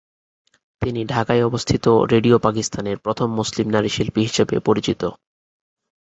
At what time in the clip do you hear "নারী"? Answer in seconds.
3.69-3.89